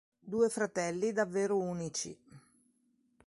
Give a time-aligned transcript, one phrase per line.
[0.17, 2.19] Due fratelli davvero unici!